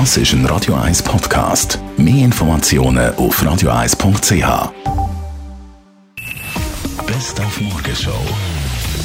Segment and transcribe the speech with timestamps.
[0.00, 1.78] Das ist ein Radio 1 Podcast.
[1.96, 4.72] Mehr Informationen auf radio1.ch.
[7.06, 8.10] Best auf Morgenshow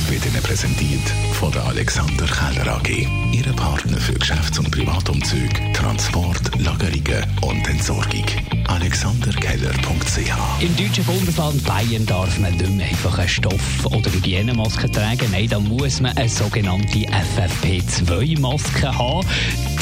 [0.09, 3.07] wird Ihnen präsentiert von der Alexander Keller AG.
[3.31, 8.25] Ihre Partner für Geschäfts- und Privatumzug, Transport, Lagerungen und Entsorgung.
[8.67, 15.29] AlexanderKeller.ch Im deutschen Bundesland Bayern darf man nicht mehr einfach eine Stoff- oder Hygienemaske tragen.
[15.31, 17.05] Nein, da muss man eine sogenannte
[17.37, 19.27] FFP2-Maske haben.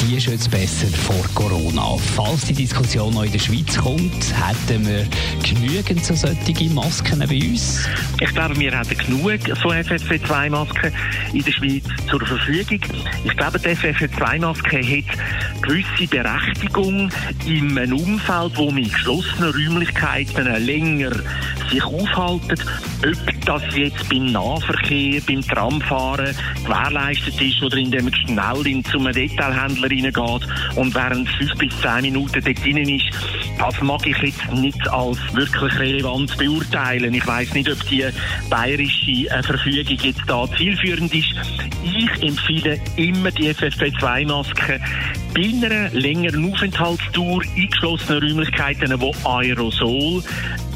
[0.06, 1.96] Die schützt besser vor Corona.
[2.14, 5.06] Falls die Diskussion noch in der Schweiz kommt, hätten wir
[5.42, 7.88] genügend so solche Masken bei uns?
[8.20, 10.92] Ich glaube, wir haben genug so FFP2-Masken
[11.32, 12.80] in der Schweiz zur Verfügung.
[13.24, 17.10] Ich glaube, die FFP2-Maske hat gewisse Berechtigung
[17.44, 21.12] in einem Umfeld, wo man in geschlossenen Räumlichkeiten länger
[21.70, 22.58] sich aufhalten.
[23.06, 26.34] Ob das jetzt beim Nahverkehr, beim Tramfahren
[26.64, 31.80] gewährleistet ist oder indem man schnell in zu einem Detailhändler reingeht und während fünf bis
[31.80, 33.06] zehn Minuten dort drin ist,
[33.58, 37.14] das mag ich jetzt nicht als wirklich relevant beurteilen.
[37.14, 38.04] Ich weiß nicht, ob die
[38.50, 41.34] bayerische äh, Verfügung jetzt da zielführend ist.
[41.84, 44.80] Ich empfehle immer die FFP2-Maske
[45.34, 50.22] bei einer längeren Aufenthaltsdauer in geschlossenen Räumlichkeiten, wo Aerosol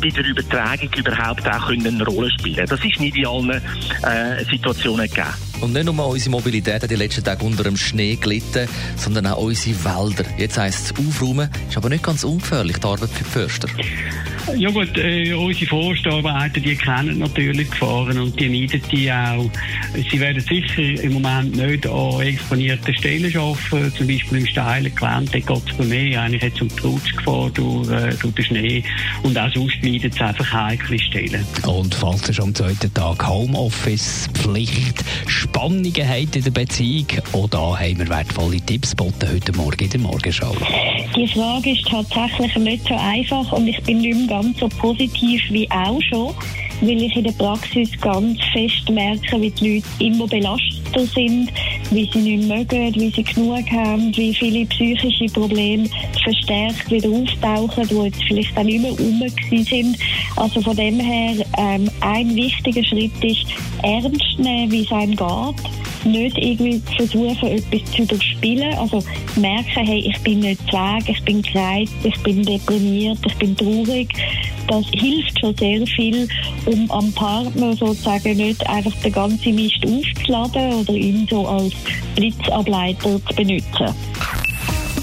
[0.00, 2.66] bei der Übertragung überhaupt auch eine Rolle spielen.
[2.66, 5.28] Das ist nicht in allen äh, Situationen gegeben.
[5.60, 9.38] Und nicht nur unsere Mobilität hat die letzten Tage unter dem Schnee gelitten, sondern auch
[9.38, 10.24] unsere Wälder.
[10.36, 13.68] Jetzt heisst es aufräumen, ist aber nicht ganz ungefährlich, die Arbeit für die Förster.
[14.56, 19.50] Ja gut, äh, unsere Forstarbeiter, die kennen natürlich Gefahren und die meiden die auch.
[20.10, 25.30] Sie werden sicher im Moment nicht an exponierten Stellen arbeiten, zum Beispiel im steilen Gelände,
[25.32, 28.84] da geht es bei mir eigentlich jetzt um die Rutschgefahr durch, äh, durch den Schnee
[29.22, 31.46] und auch sonst meiden es einfach heikle Stellen.
[31.66, 37.48] Und falls ihr schon am zweiten Tag Homeoffice, Pflicht, Spannungen habt in der Beziehung, auch
[37.48, 40.54] da haben wir wertvolle Tipps geboten heute Morgen in der Morgenschau.
[41.14, 45.42] Die Frage ist tatsächlich nicht so einfach und ich bin nicht mehr ganz so positiv
[45.50, 46.34] wie auch schon,
[46.80, 51.52] weil ich in der Praxis ganz fest merke, wie die Leute immer belasteter sind,
[51.90, 55.86] wie sie nicht mögen, wie sie genug haben, wie viele psychische Probleme
[56.24, 59.98] verstärkt wieder auftauchen, die jetzt vielleicht auch nicht mehr rum sind.
[60.36, 63.44] Also von dem her, ähm, ein wichtiger Schritt ist,
[63.82, 68.74] ernst nehmen, wie es einem geht nicht irgendwie versuchen, etwas zu überspielen.
[68.74, 69.02] Also
[69.36, 74.08] merken, hey, ich bin nicht zweig, ich bin gereizt, ich bin deprimiert, ich bin traurig.
[74.68, 76.28] Das hilft schon sehr viel,
[76.66, 81.72] um am Partner sozusagen nicht einfach den ganzen Mist aufzuladen oder ihn so als
[82.14, 83.94] Blitzableiter zu benutzen.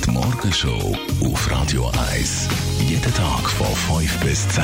[0.06, 0.96] Die Morgenshow
[1.26, 2.48] auf Radio 1.
[2.88, 4.64] Jeden Tag von 5 bis 10.